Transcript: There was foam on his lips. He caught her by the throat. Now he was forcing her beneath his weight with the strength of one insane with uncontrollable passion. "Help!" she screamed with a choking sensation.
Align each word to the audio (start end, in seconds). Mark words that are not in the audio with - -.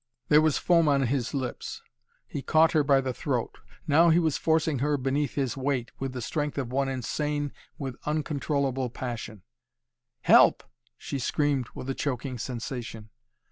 There 0.29 0.41
was 0.41 0.57
foam 0.57 0.87
on 0.87 1.03
his 1.03 1.31
lips. 1.31 1.83
He 2.25 2.41
caught 2.41 2.71
her 2.71 2.83
by 2.83 3.01
the 3.01 3.13
throat. 3.13 3.59
Now 3.85 4.09
he 4.09 4.17
was 4.17 4.35
forcing 4.35 4.79
her 4.79 4.97
beneath 4.97 5.35
his 5.35 5.55
weight 5.55 5.91
with 5.99 6.13
the 6.13 6.23
strength 6.23 6.57
of 6.57 6.71
one 6.71 6.89
insane 6.89 7.53
with 7.77 7.97
uncontrollable 8.07 8.89
passion. 8.89 9.43
"Help!" 10.21 10.63
she 10.97 11.19
screamed 11.19 11.67
with 11.75 11.87
a 11.87 11.93
choking 11.93 12.39
sensation. 12.39 13.11